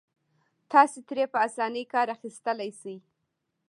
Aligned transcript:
تاسې 0.71 0.99
ترې 1.07 1.25
په 1.33 1.37
اسانۍ 1.47 1.83
کار 1.93 2.07
اخيستلای 2.15 2.71
شئ. 2.79 2.95